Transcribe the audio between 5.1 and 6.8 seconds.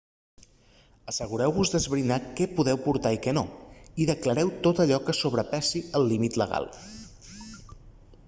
sobrepassi el límit legal